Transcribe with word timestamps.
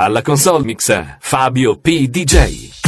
Alla 0.00 0.22
console 0.22 0.62
mix 0.62 1.16
Fabio 1.18 1.76
P. 1.80 2.08
DJ. 2.08 2.87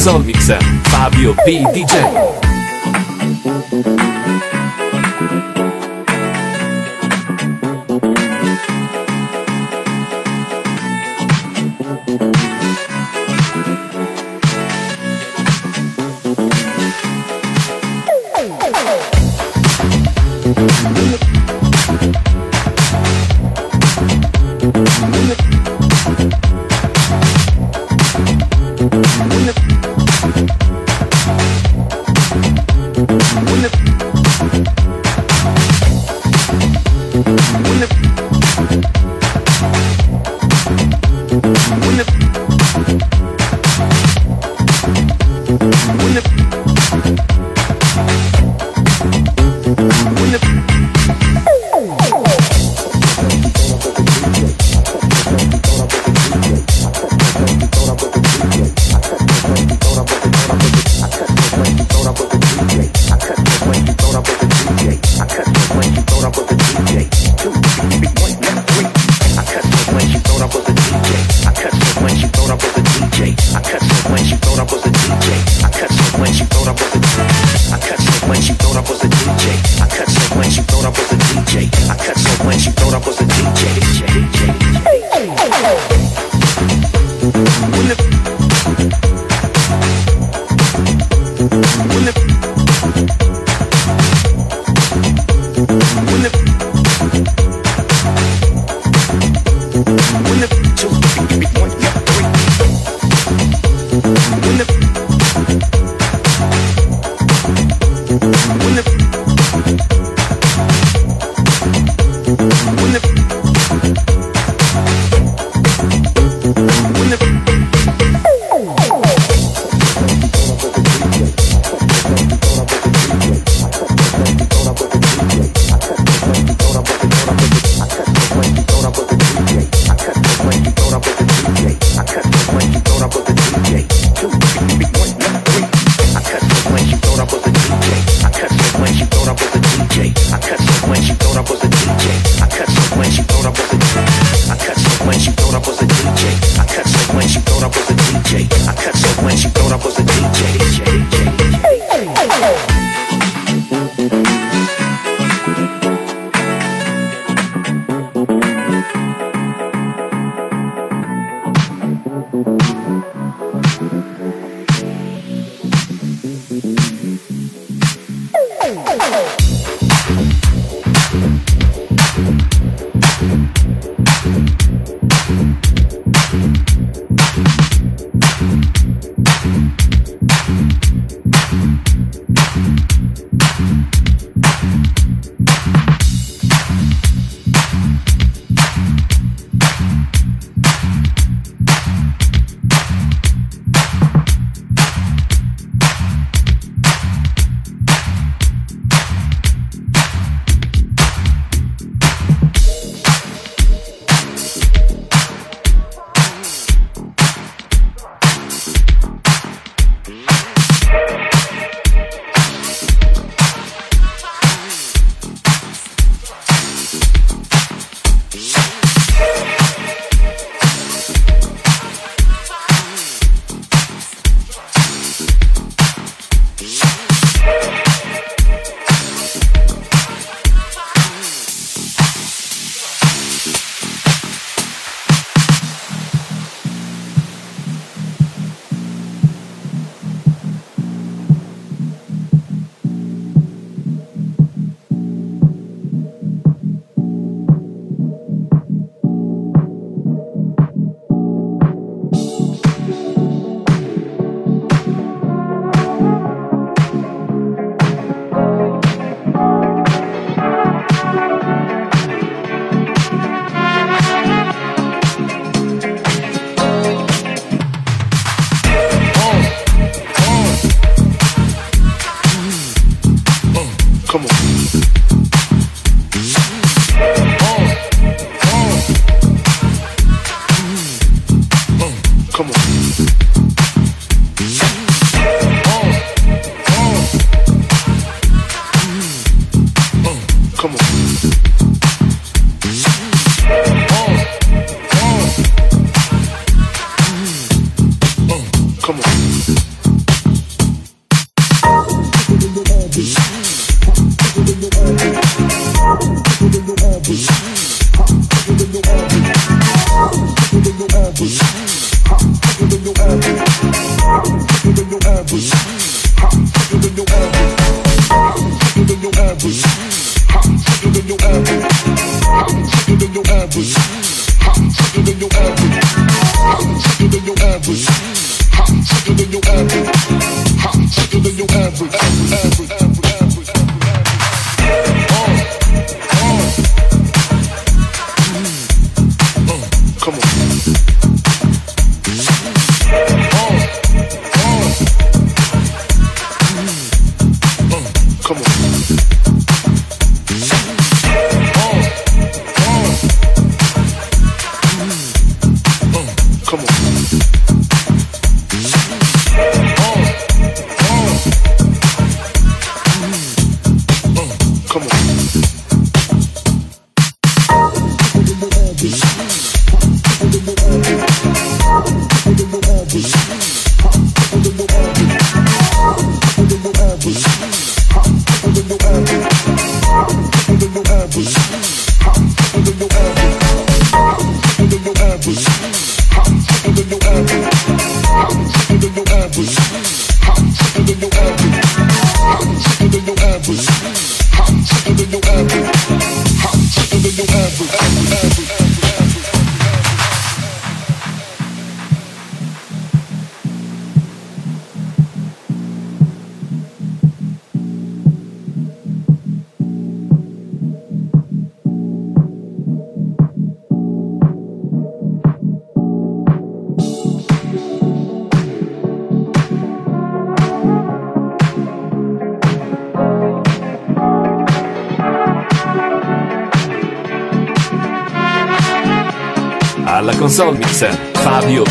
Console 0.00 0.24
Mix, 0.24 0.50
Fabio 0.84 1.34
P. 1.44 1.62
DJ. 1.74 2.39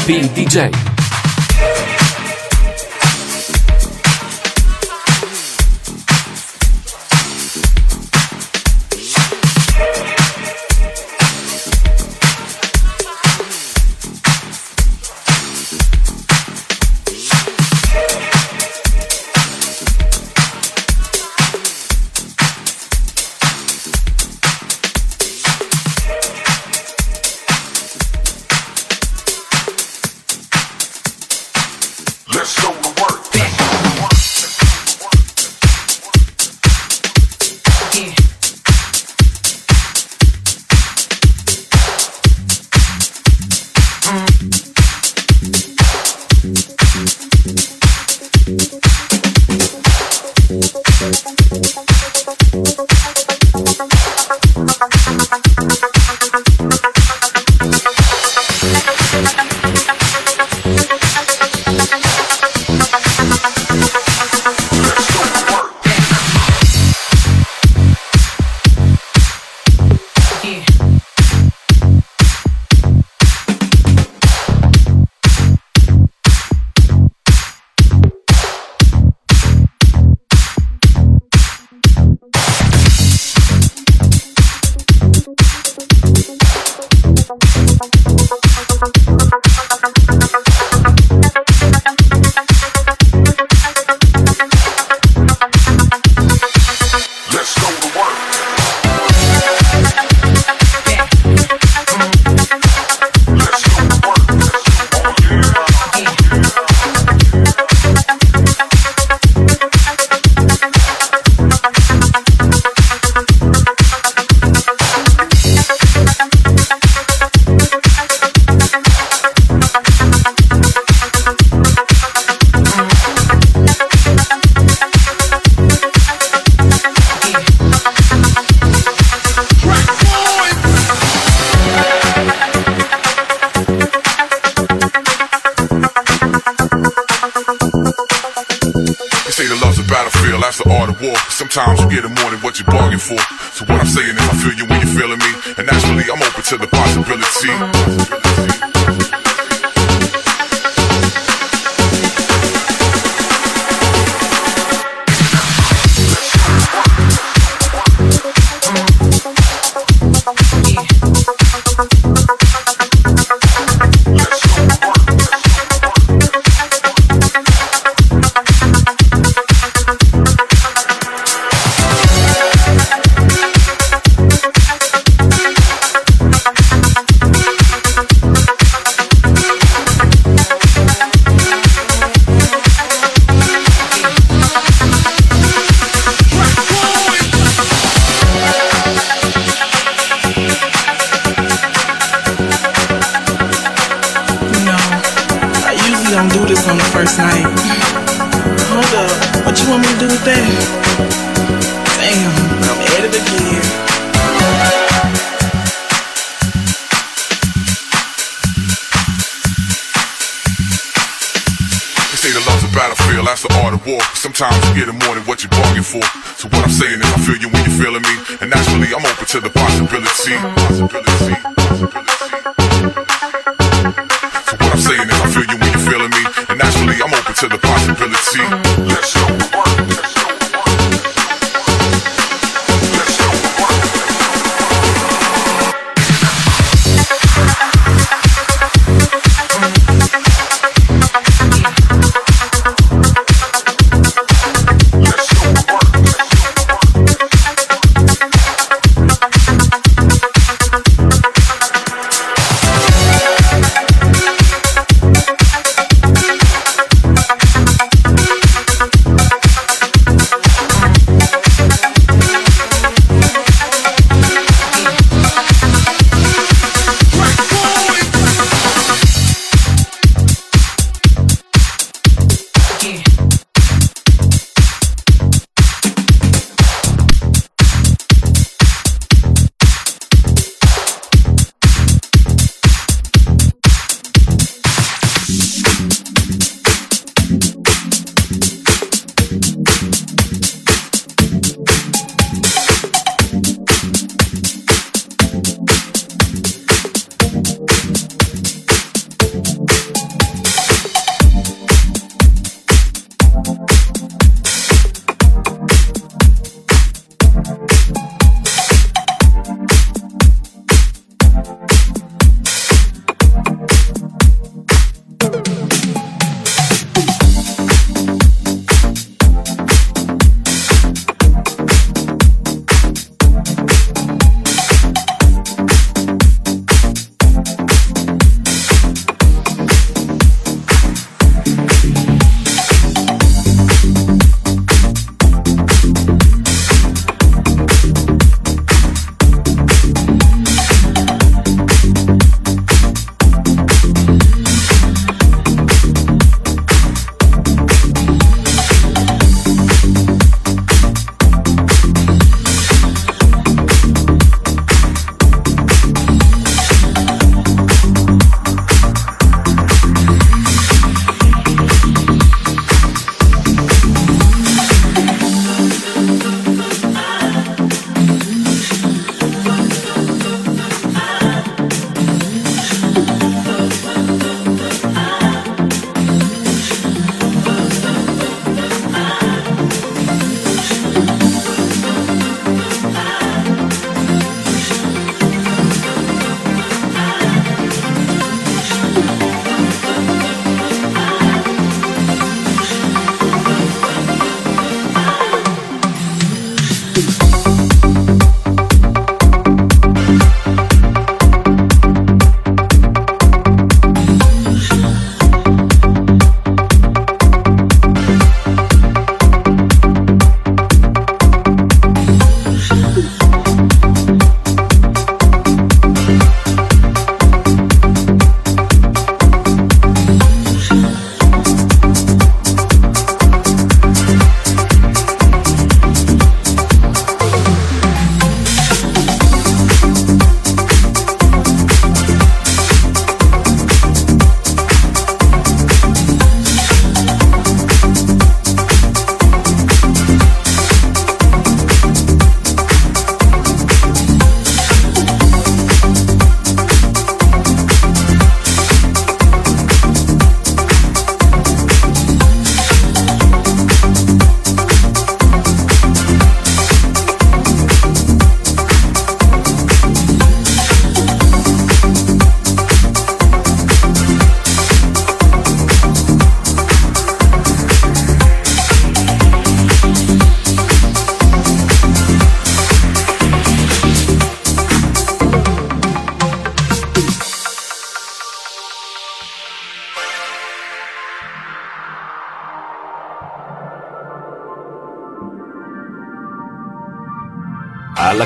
Fabio 0.10 0.28
DJ. 0.30 0.99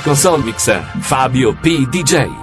Console 0.03 0.43
mix 0.43 0.69
Fabio 1.01 1.53
P. 1.53 1.85
DJ. 1.85 2.42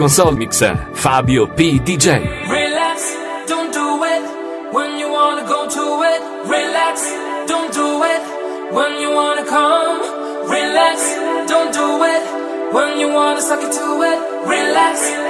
console 0.00 0.32
mix 0.32 0.60
Fabio 0.94 1.46
P. 1.46 1.78
DJ. 1.78 2.24
Relax, 2.48 2.98
don't 3.46 3.70
do 3.70 4.02
it 4.02 4.72
when 4.72 4.98
you 4.98 5.12
wanna 5.12 5.46
go 5.46 5.68
to 5.68 5.86
it. 6.12 6.20
Relax, 6.48 6.96
don't 7.46 7.70
do 7.74 8.02
it 8.02 8.22
when 8.72 8.98
you 9.02 9.10
wanna 9.14 9.44
come. 9.44 10.00
Relax, 10.48 10.96
don't 11.52 11.70
do 11.74 12.02
it 12.14 12.22
when 12.72 12.98
you 12.98 13.08
wanna 13.12 13.42
suck 13.42 13.62
it 13.62 13.72
to 13.72 13.88
it. 14.10 14.18
Relax. 14.48 15.29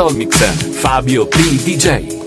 Console 0.00 0.16
mix 0.16 0.34
Fabio 0.80 1.26
P. 1.26 1.58
DJ. 1.58 2.19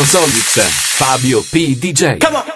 Solix, 0.00 0.58
Fabio 0.96 1.42
P. 1.42 1.76
DJ. 1.76 2.16
Come 2.18 2.36
on. 2.36 2.51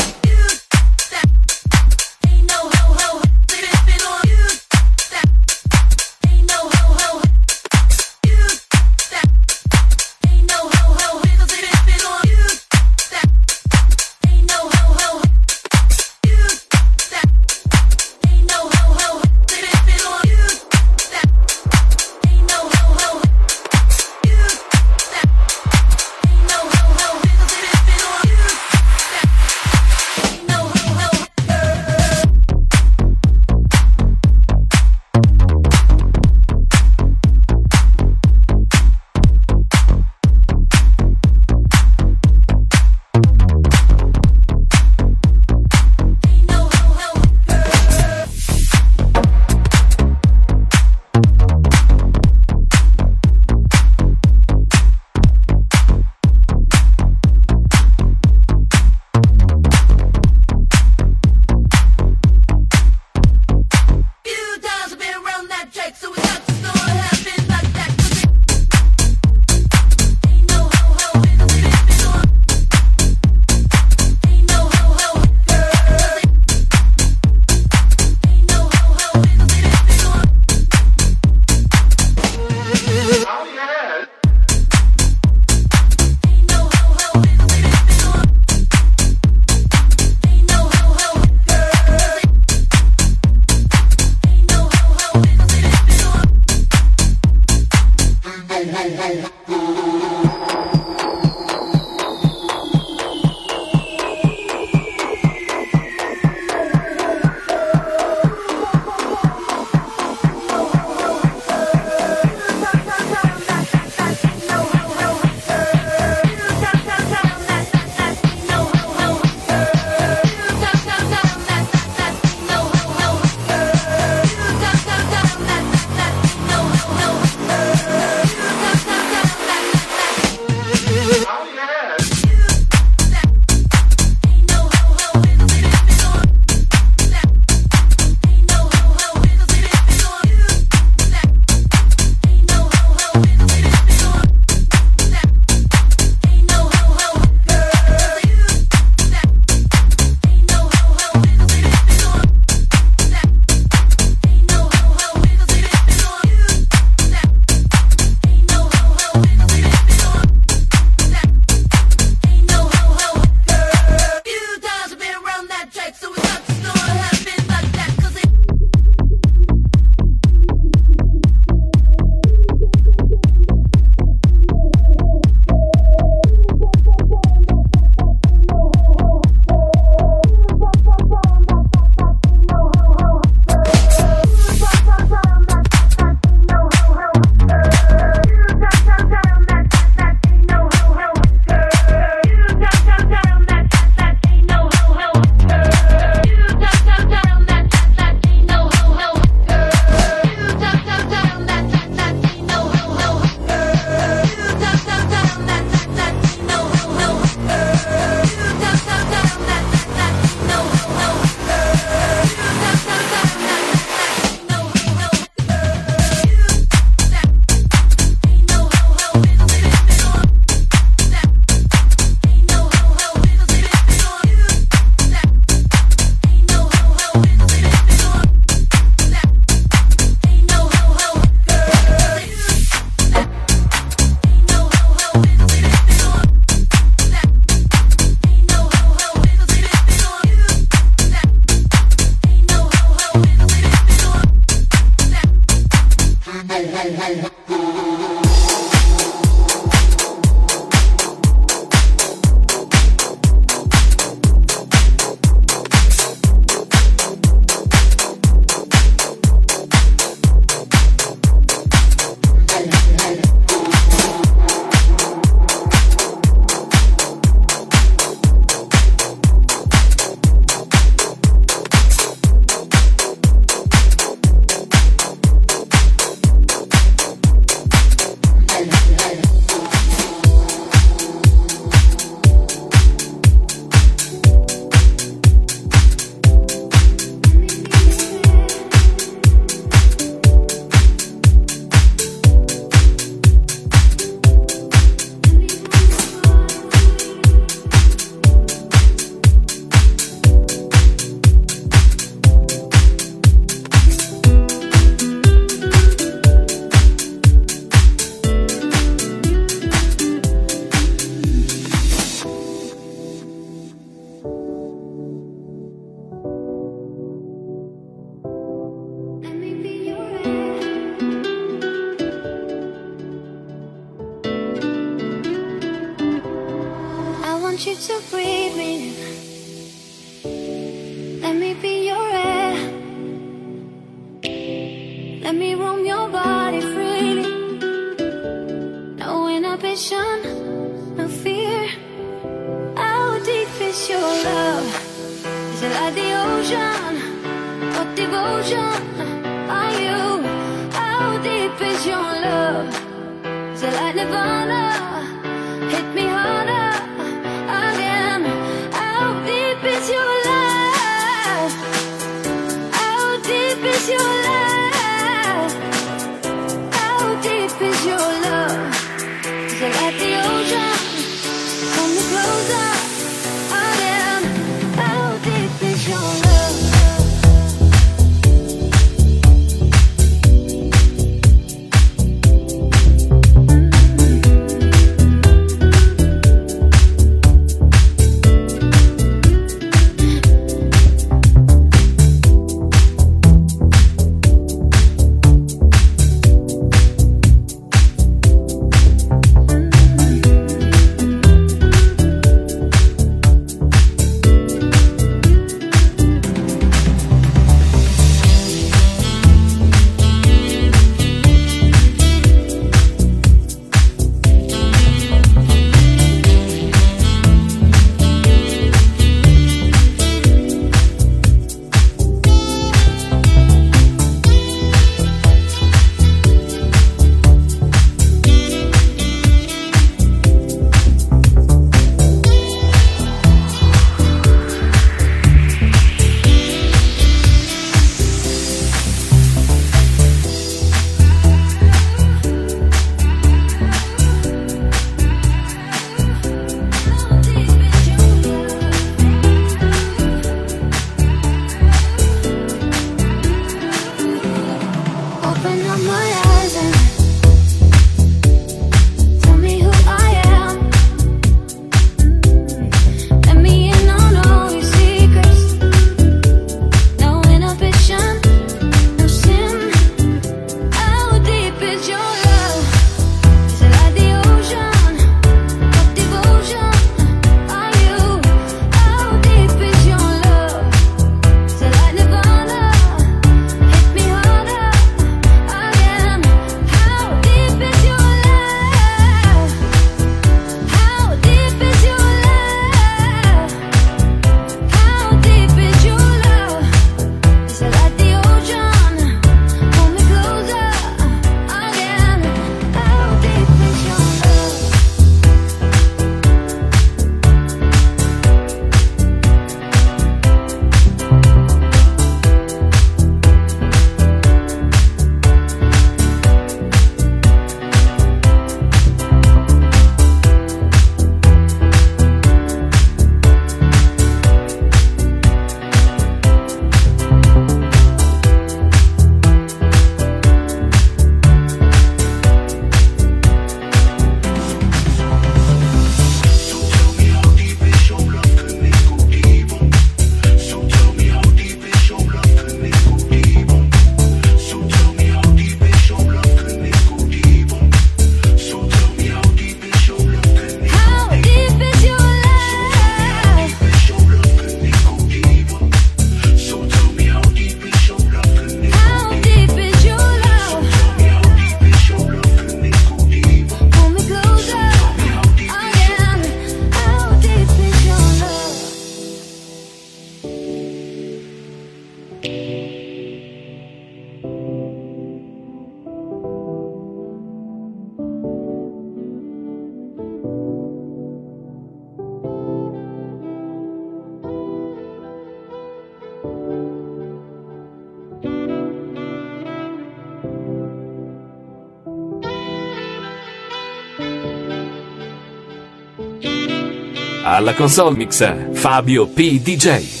Alla 597.51 597.59
console 597.59 597.97
mix 597.97 598.23
Fabio 598.53 599.07
P. 599.07 599.41
DJ. 599.41 600.00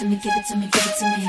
to 0.00 0.06
me, 0.06 0.16
give 0.16 0.32
it 0.34 0.46
to 0.46 0.56
me, 0.56 0.66
give 0.66 0.86
it 0.86 0.96
to 0.98 1.04
me. 1.04 1.28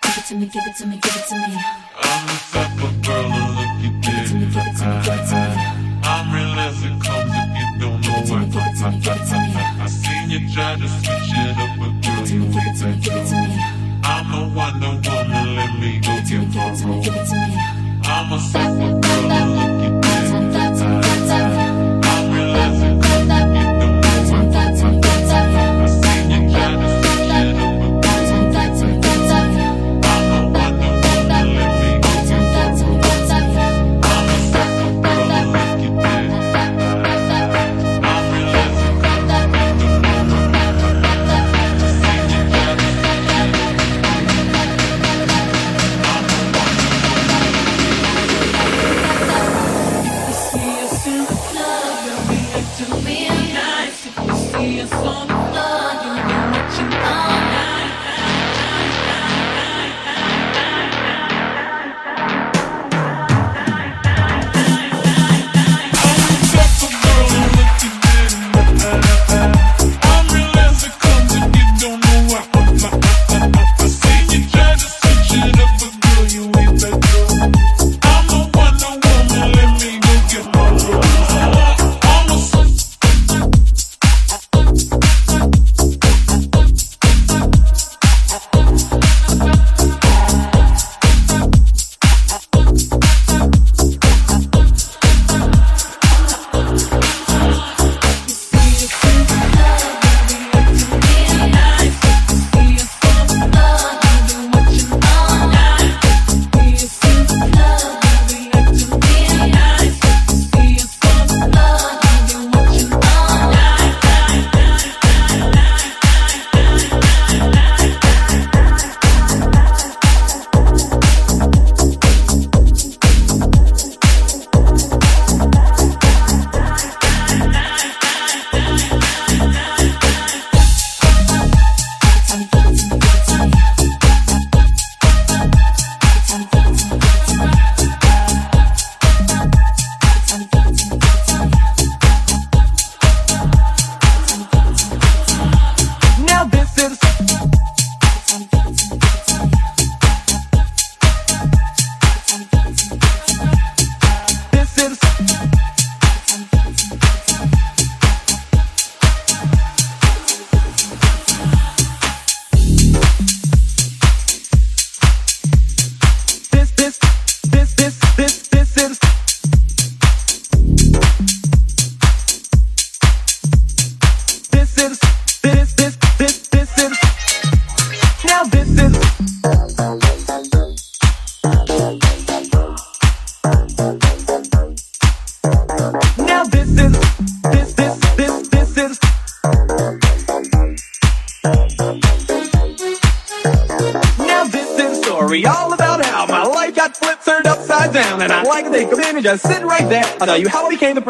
Give 0.00 0.16
it 0.16 0.24
to 0.26 0.34
me, 0.36 0.46
give 0.46 0.62
it 0.64 0.76
to 0.76 0.86
me, 0.86 0.96
give 1.02 1.16
it 1.16 1.26
to 1.26 1.34
me. 1.34 1.58
I'm 1.98 2.26
the 2.28 2.36
type 2.52 2.84
of 2.84 3.02
girl 3.02 3.26
to 3.30 3.42
look 3.58 3.82
you 3.82 3.90
dead 4.00 4.30
in 4.30 4.38
the 4.38 4.60
eye. 4.80 6.00
I'm 6.04 6.32
real 6.32 6.60
as 6.60 6.84
it 6.84 7.02
comes 7.02 7.32
if 7.34 7.50
you 7.58 7.66
don't 7.80 8.00
know 8.06 8.20
what 8.30 8.46
I, 8.54 8.62
I, 8.62 9.10
I, 9.10 9.82
I 9.82 9.86
seen 9.88 10.30
you 10.30 10.54
try 10.54 10.76
to 10.76 10.86
switch 10.86 11.34
it 11.34 11.58
up, 11.58 11.70
but 11.80 11.98
girl, 11.98 12.28
you 12.28 12.44
ain't 12.44 12.78
that 12.78 13.02
true. 13.02 13.26
I'm 14.04 14.30
a 14.32 14.54
wonder 14.54 15.10
woman, 15.10 15.56
let 15.56 15.72
me 15.80 15.98
go 15.98 16.14
get 16.28 16.46
my 16.54 16.70
roll. 16.84 17.02
I'm 18.04 18.32
a 18.32 18.38
sofa 18.38 19.09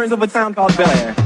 covers 0.01 0.13
of 0.13 0.23
a 0.23 0.27
town 0.27 0.55
called 0.55 0.75
Bel 0.79 0.89
Air. 0.89 1.20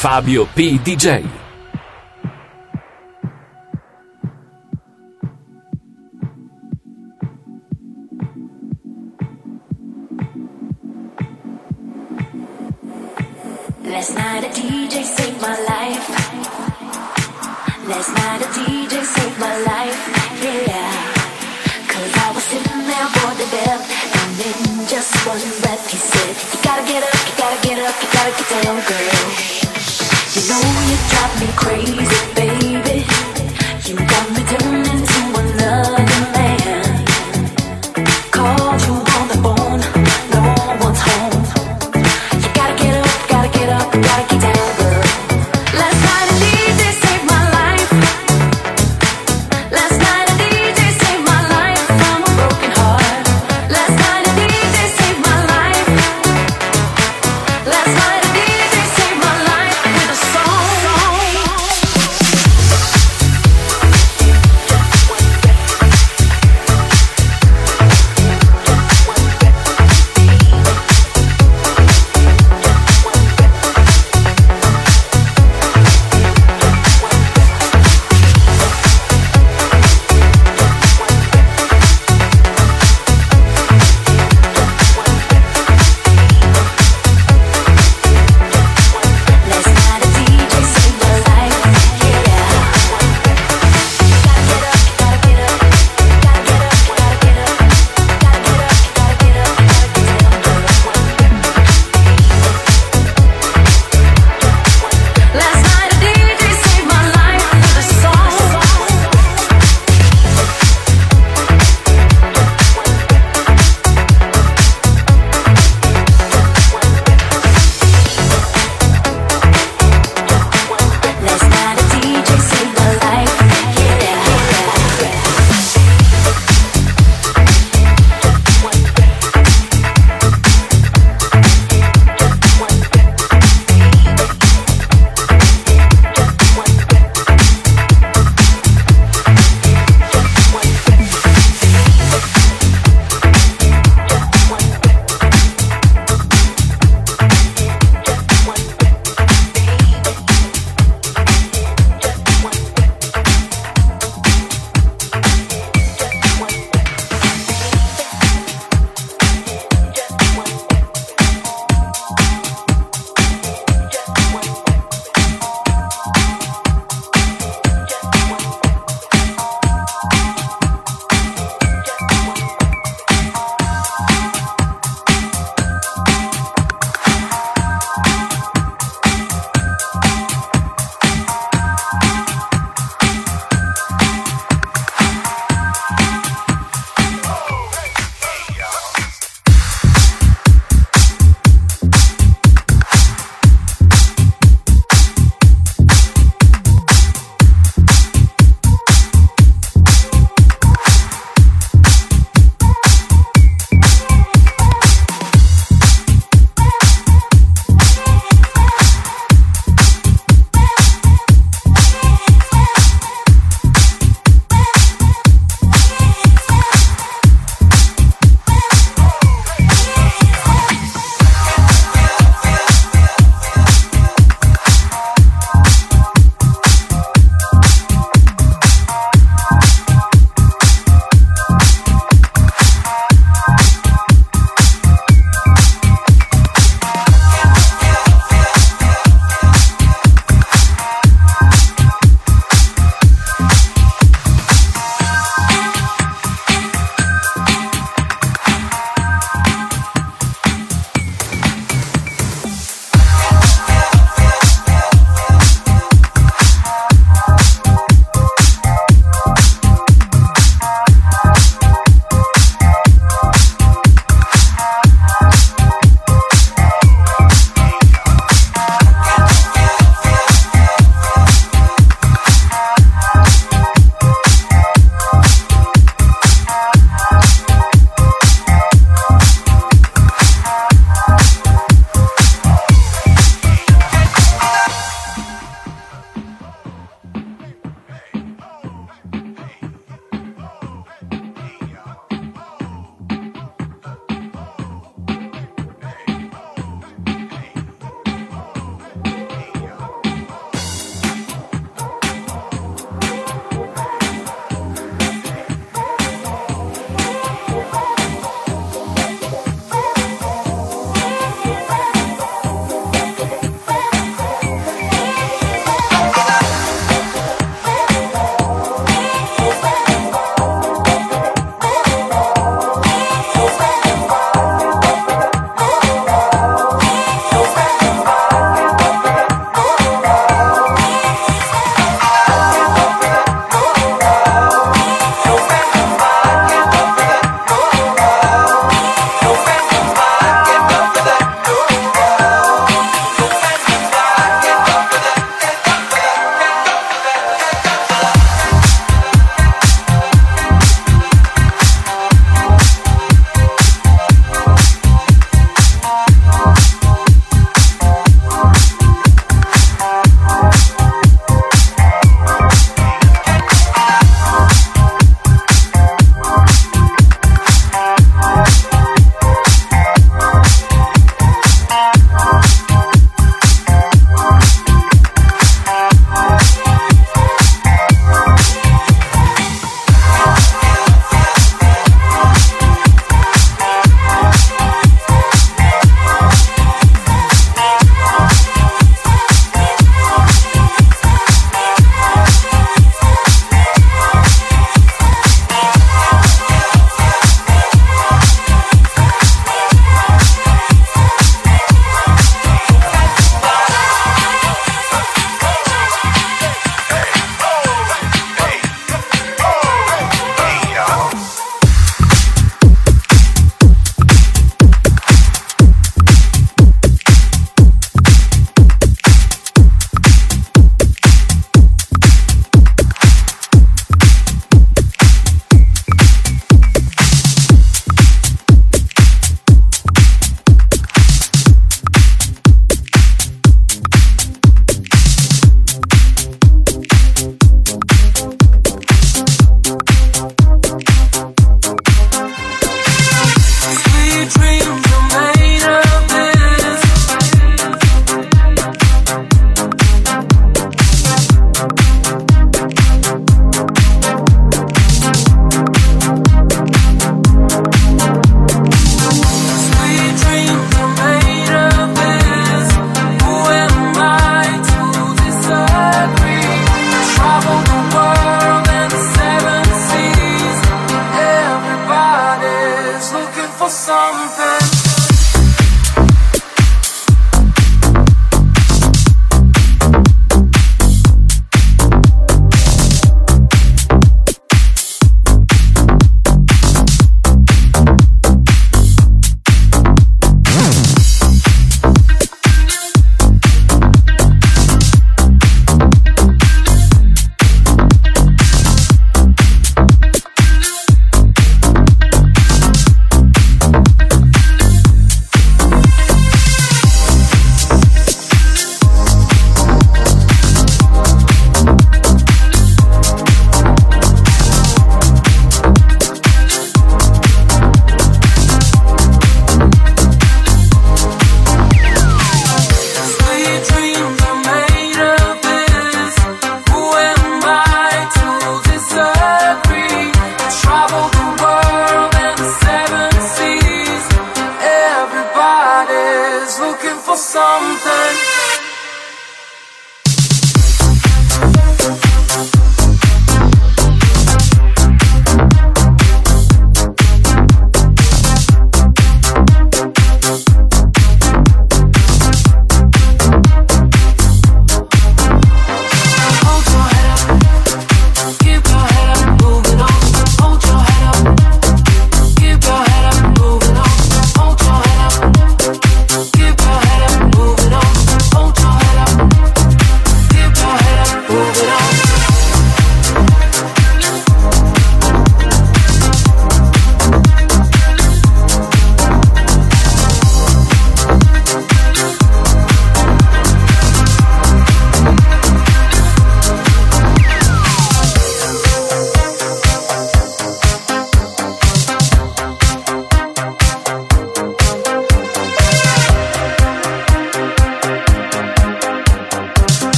Fabio 0.00 0.46
P. 0.46 0.78
DJ. 0.78 1.39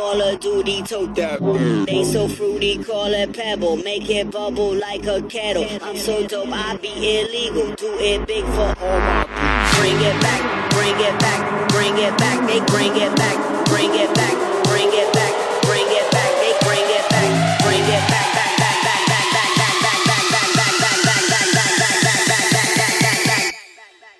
Call 0.08 0.22
of 0.22 0.40
Duty 0.40 0.82
tote 0.84 1.16
that 1.16 1.42
They 1.86 2.06
so 2.06 2.30
fruity, 2.30 2.82
call 2.82 3.12
it 3.12 3.36
pebble. 3.36 3.76
Make 3.76 4.10
it 4.10 4.32
bubble 4.32 4.74
like 4.74 5.06
a 5.06 5.22
kettle. 5.24 5.68
I'm 5.82 5.98
so 5.98 6.26
dope, 6.26 6.48
I 6.48 6.78
be 6.78 6.88
illegal. 6.88 7.76
Do 7.76 7.92
it 8.00 8.26
big 8.26 8.46
for 8.56 8.72
all 8.80 9.00
my 9.04 9.28
Bring 9.76 10.00
it 10.00 10.16
back, 10.24 10.72
bring 10.72 10.96
it 10.96 11.20
back, 11.20 11.70
bring 11.76 11.98
it 11.98 12.18
back. 12.18 12.40
They 12.48 12.64
bring 12.72 12.96
it 12.96 13.14
back, 13.18 13.36
bring 13.68 13.92
it 13.92 14.08
back, 14.16 14.64
bring 14.64 14.88
it 14.96 15.12
back, 15.12 15.36
bring 15.68 15.88
it 15.92 16.08
back. 16.16 16.32
They 16.40 16.56
bring 16.64 16.88
it 16.88 17.12
back, 17.12 17.60
bring 17.60 17.84
it 17.84 18.00
back. 18.00 18.80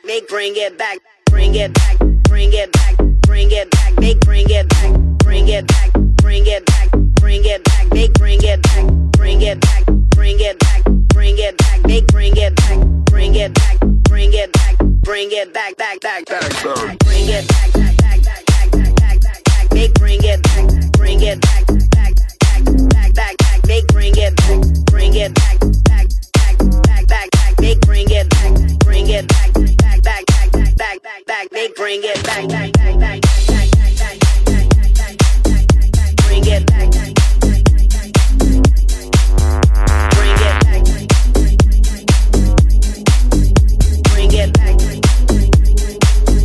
They 0.04 0.22
bring 0.28 0.58
it 0.58 0.78
back, 0.78 1.00
bring 1.32 1.56
it 1.56 1.74
back, 1.74 1.98
bring 2.28 2.52
it 2.52 2.72
back, 2.74 2.98
bring 3.22 3.52
it 3.52 3.72
back, 3.72 3.96
they 3.96 4.16
bring 4.16 4.50
it 4.50 4.68
back 4.68 5.07
bring 5.28 5.50
it 5.50 5.68
back, 5.68 5.92
bring 6.22 6.46
it 6.48 6.66
back, 6.66 6.90
bring 7.20 7.44
it 7.44 7.62
back. 7.66 7.90
They 7.90 8.08
bring 8.18 8.40
it 8.42 8.62
back, 8.62 8.86
bring 9.12 9.42
it 9.42 9.60
back, 9.60 9.86
bring 10.16 10.40
it 10.40 10.58
back, 10.58 10.84
bring 11.10 11.38
it 11.38 11.58
back. 11.58 11.82
They 11.84 12.02
bring 12.02 12.38
it 12.38 12.56
back, 12.56 12.80
bring 13.12 13.36
it 13.36 13.54
back, 13.54 13.78
bring 14.04 14.32
it 14.34 14.54
back, 14.54 14.78
bring 15.04 15.30
it 15.32 15.54
back, 15.54 15.76
back, 15.76 16.00
back, 16.00 16.26
back, 16.28 16.50
back. 16.64 17.00
Bring 17.00 17.28
it 17.28 17.46
back, 17.50 17.74
back, 17.74 17.98
back, 17.98 18.24
back, 18.24 18.46
back, 18.48 18.72
back, 18.72 18.96
back, 18.96 19.44
back. 19.44 19.70
They 19.70 19.90
bring 20.00 20.24
it 20.24 20.42
back, 20.44 20.92
bring 20.94 21.22
it 21.22 21.42
back, 21.42 21.68
back, 21.68 22.16
back, 22.40 22.64
back, 22.64 23.14
back, 23.14 23.38
back. 23.38 23.62
They 23.64 23.82
bring 23.92 24.14
it 24.16 24.34
back, 24.38 24.86
bring 24.86 25.14
it 25.14 25.34
back, 25.36 25.60
back, 25.60 26.08
back, 26.36 26.58
back, 26.88 27.08
back, 27.08 27.30
back. 27.32 27.56
They 27.58 27.76
bring 27.82 28.08
it 28.10 28.30
back, 28.30 28.80
bring 28.80 29.10
it 29.10 29.28
back, 29.28 29.54
back, 29.54 29.76
back, 29.76 30.26
back, 30.26 30.52
back, 30.54 30.76
back, 30.78 31.04
back, 31.04 31.26
back. 31.26 31.50
They 31.50 31.68
bring 31.76 32.00
it 32.04 32.24
back, 32.24 32.48
back, 32.48 32.72
back, 32.72 33.00
back, 33.00 33.47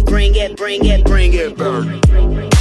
Bring 0.07 0.35
it. 0.35 0.57
Bring 0.57 0.85
it. 0.85 1.05
Bring 1.05 1.35
it 1.35 1.57
back. 1.57 2.52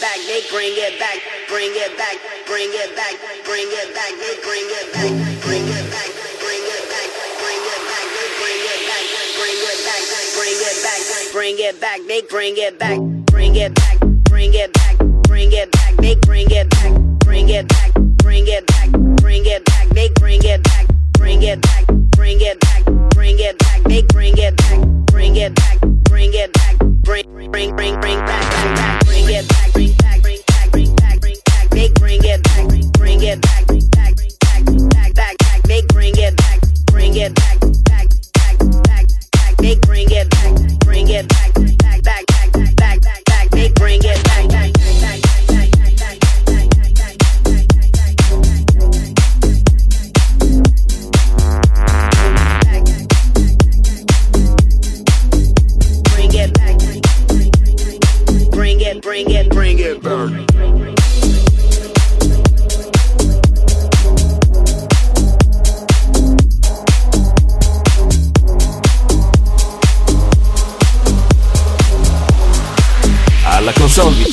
back, 0.00 0.18
they 0.26 0.42
bring 0.50 0.72
it 0.74 0.98
back, 0.98 1.18
bring 1.48 1.70
it 1.74 1.96
back, 1.98 2.16
bring 2.46 2.70
it 2.72 2.96
back, 2.96 3.14
bring 3.44 3.68
it 3.68 3.94
back, 3.94 4.12
they 4.16 4.34
bring 4.42 4.66
it 4.70 4.92
back, 4.92 5.10
bring 5.42 5.64
it 5.66 5.86
back, 5.90 6.10
bring 6.40 6.62
it 6.62 6.84
back, 6.90 7.08
bring 7.36 7.62
it 7.64 7.82
back, 7.84 8.04
they 8.14 8.28
bring 8.40 8.60
it 8.64 8.80
back, 8.86 9.04
bring 9.36 9.58
it 9.60 9.80
back, 9.82 10.26
bring 10.34 10.58
it 10.58 10.76
back, 10.82 11.32
bring 11.32 11.56
it 11.58 11.80
back, 11.80 12.00
they 12.08 12.22
bring 12.22 12.54
it 12.56 12.78
back, 12.78 12.98
bring 13.26 13.56
it 13.56 13.74
back. 13.74 14.03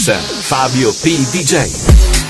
Fabio 0.09 0.91
P. 0.93 1.15
DJ. 1.31 2.20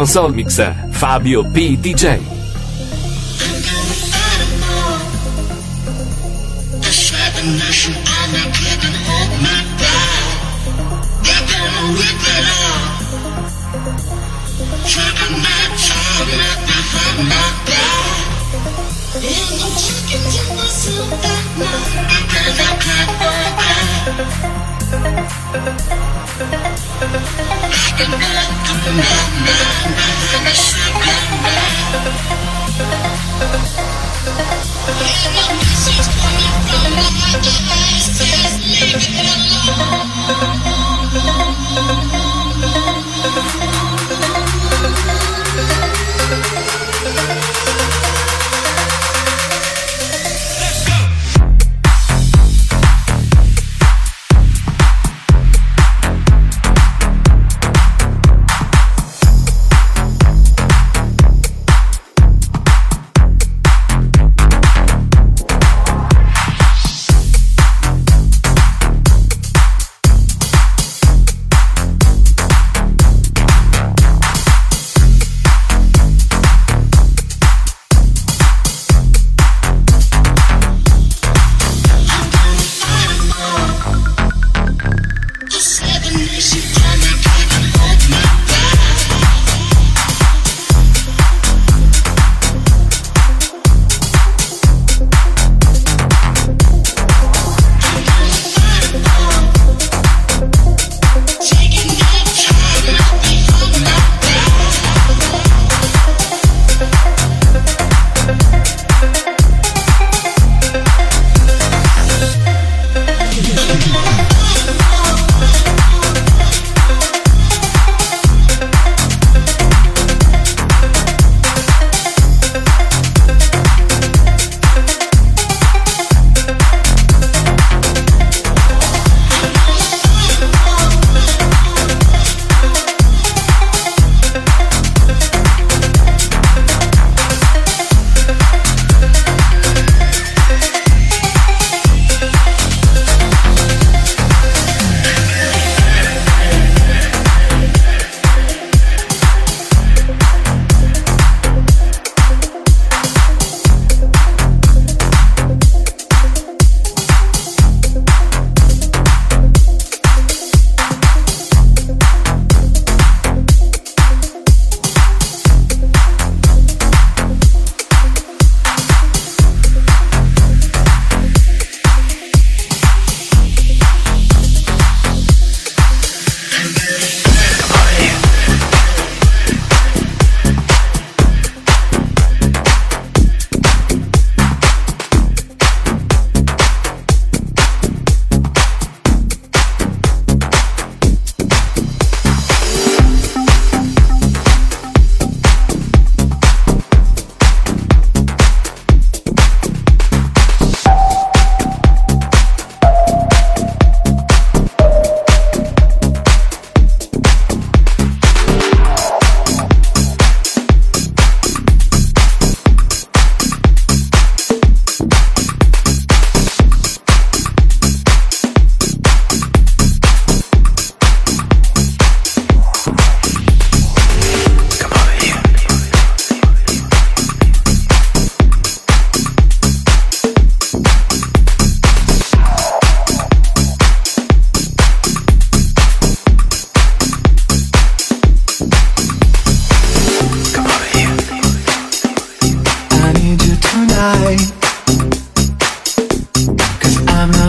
Console 0.00 0.32
mix 0.32 0.58
Fabio 0.92 1.42
P. 1.42 1.76
DJ. 1.76 2.29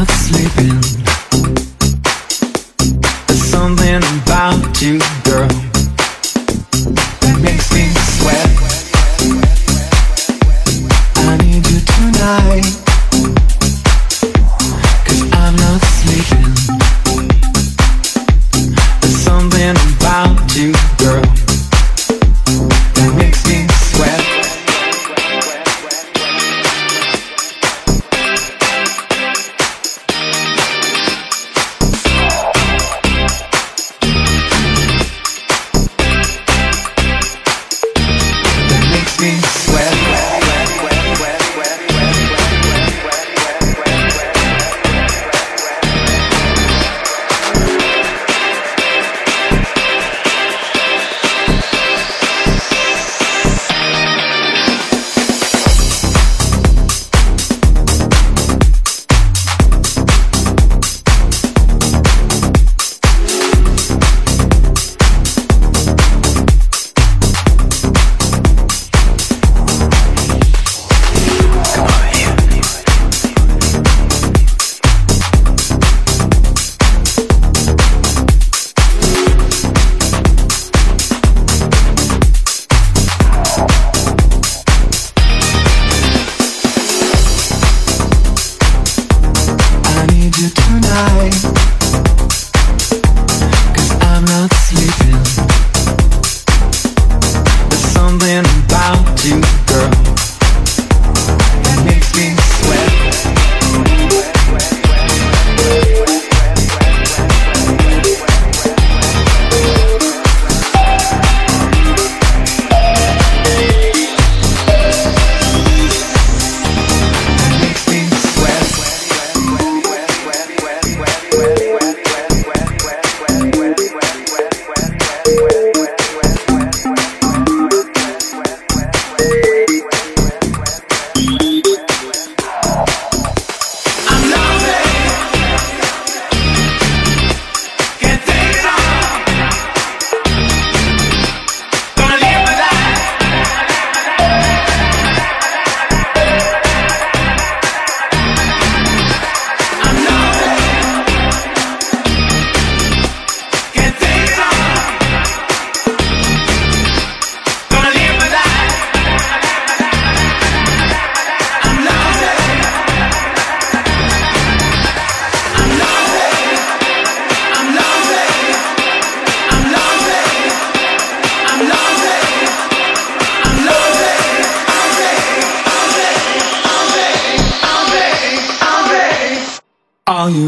not 0.01 0.09
sleeping. 0.09 1.00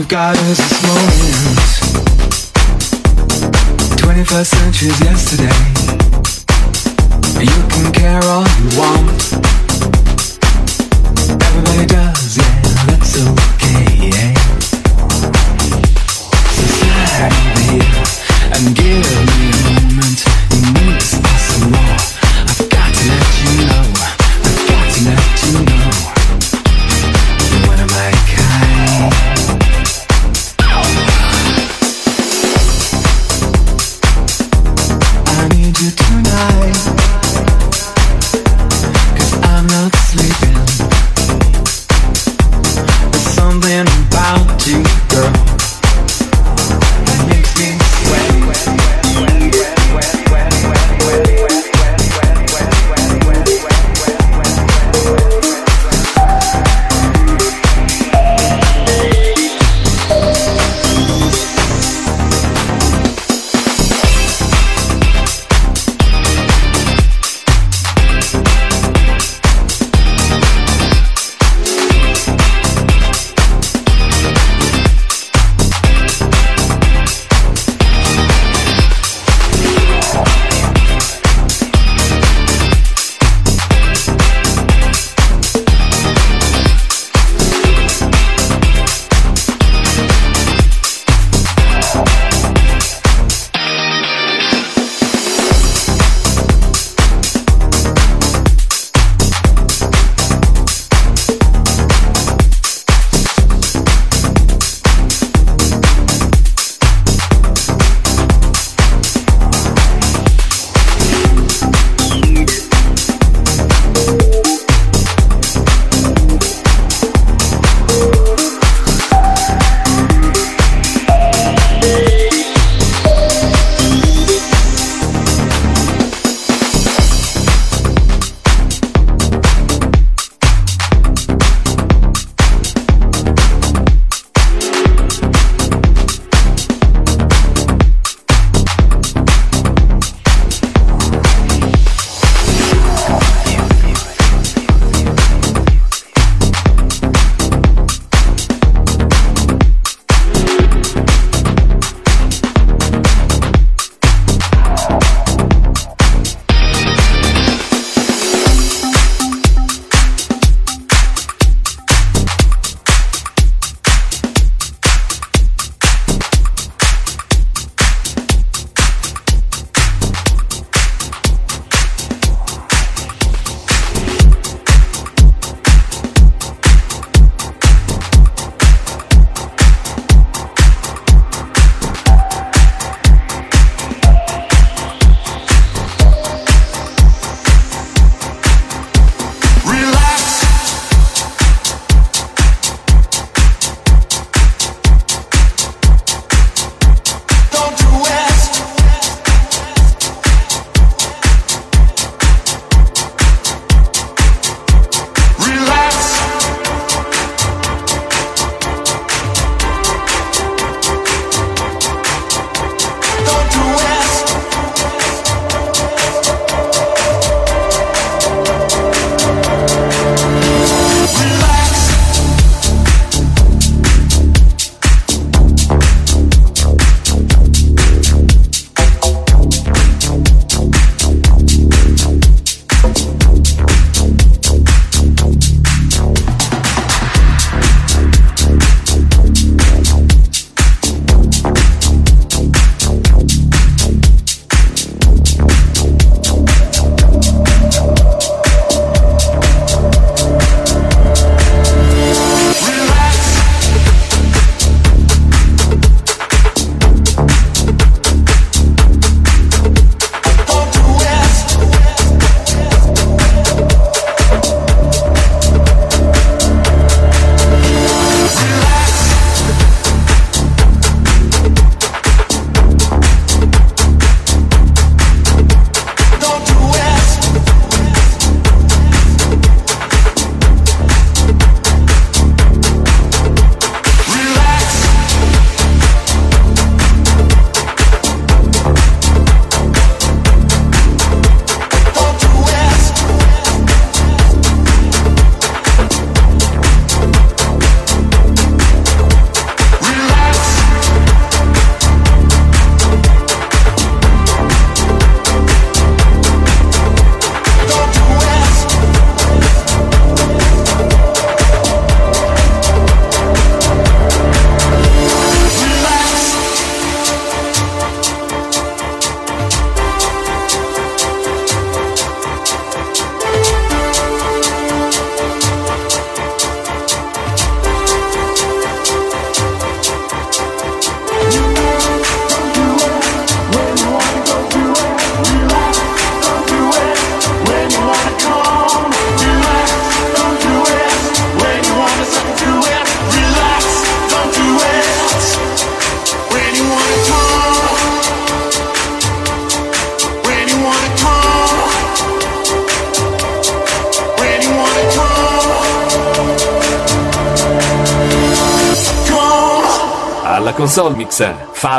Got 0.07 0.35
is 0.37 0.62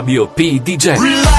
Fabio 0.04 0.26
P. 0.26 0.60
DJ. 0.60 1.33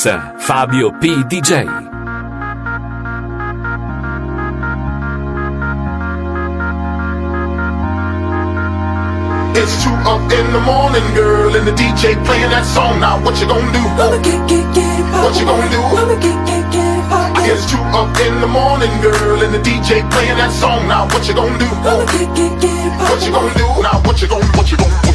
Fabio 0.00 0.90
P. 0.96 1.12
DJ. 1.28 1.60
It's 9.52 9.84
two 9.84 9.92
up 10.08 10.24
in 10.32 10.52
the 10.52 10.60
morning, 10.64 11.04
girl, 11.12 11.54
and 11.54 11.68
the 11.68 11.72
DJ 11.72 12.16
playing 12.24 12.48
that 12.48 12.64
song. 12.64 12.98
Now 13.00 13.22
what 13.22 13.38
you 13.42 13.46
gonna 13.46 13.60
do? 13.76 13.84
Mama, 14.00 14.16
get, 14.24 14.40
get, 14.48 14.64
get 14.72 14.88
it 14.88 15.04
poppin'. 15.12 15.20
What 15.20 15.36
you 15.36 15.44
gonna 15.44 15.68
do? 15.68 15.80
Mama, 15.92 16.16
get, 16.16 16.46
get, 16.48 16.72
get 16.72 16.96
it 16.96 17.04
poppin'. 17.12 17.44
Two 17.68 17.76
up 17.92 18.16
in 18.24 18.40
the 18.40 18.48
morning, 18.48 19.02
girl, 19.04 19.42
and 19.44 19.52
the 19.52 19.60
DJ 19.60 20.00
playing 20.08 20.38
that 20.40 20.50
song. 20.50 20.88
Now 20.88 21.12
what 21.12 21.28
you 21.28 21.34
gonna 21.34 21.58
do? 21.60 21.68
Mama, 21.84 22.08
get, 22.08 22.24
get, 22.32 22.52
get 22.56 22.72
it. 22.72 22.92
What 23.04 23.20
you 23.20 23.32
gonna 23.36 23.52
do? 23.52 23.68
Now 23.84 24.00
what 24.08 24.16
you 24.22 24.28
gonna, 24.28 24.46
what 24.56 24.70
you 24.72 24.78
gonna? 24.78 25.09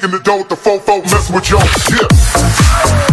kicking 0.00 0.16
the 0.16 0.22
dough 0.22 0.38
with 0.38 0.48
the 0.48 0.54
fofo, 0.54 1.02
mess 1.02 1.30
with 1.30 1.50
your 1.50 1.60
yeah. 1.60 3.09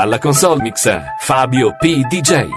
alla 0.00 0.18
console 0.18 0.62
mix 0.62 0.88
Fabio 1.18 1.76
P. 1.76 2.06
DJ. 2.06 2.48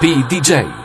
P. 0.00 0.22
DJ. 0.30 0.77